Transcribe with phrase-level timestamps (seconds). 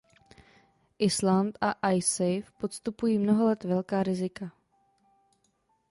[0.99, 4.51] Island a Icesave podstupují mnoho let velká rizika.